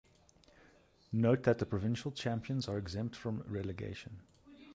Note 1.11 1.43
that 1.43 1.59
the 1.59 1.65
provincial 1.67 2.09
champions 2.11 2.67
are 2.67 2.79
exempt 2.79 3.15
from 3.15 3.43
relegation. 3.47 4.23